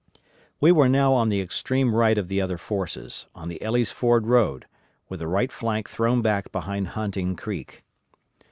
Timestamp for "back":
6.23-6.51